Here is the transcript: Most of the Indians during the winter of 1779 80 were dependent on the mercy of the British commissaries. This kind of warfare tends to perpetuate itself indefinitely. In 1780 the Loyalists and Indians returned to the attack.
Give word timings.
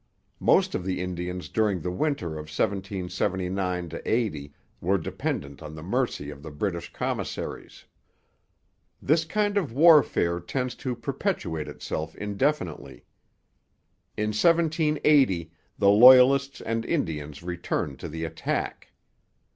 Most 0.39 0.73
of 0.73 0.83
the 0.83 0.99
Indians 0.99 1.47
during 1.47 1.79
the 1.81 1.91
winter 1.91 2.29
of 2.29 2.47
1779 2.49 3.91
80 4.03 4.53
were 4.81 4.97
dependent 4.97 5.61
on 5.61 5.75
the 5.75 5.83
mercy 5.83 6.31
of 6.31 6.41
the 6.41 6.49
British 6.49 6.91
commissaries. 6.91 7.85
This 8.99 9.25
kind 9.25 9.57
of 9.59 9.71
warfare 9.73 10.39
tends 10.39 10.73
to 10.77 10.95
perpetuate 10.95 11.67
itself 11.67 12.15
indefinitely. 12.15 13.05
In 14.17 14.29
1780 14.29 15.51
the 15.77 15.89
Loyalists 15.89 16.61
and 16.61 16.83
Indians 16.83 17.43
returned 17.43 17.99
to 17.99 18.09
the 18.09 18.25
attack. 18.25 18.93